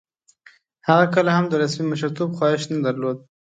[0.87, 3.17] هغه کله هم د رسمي مشرتوب خواهیش نه درلود.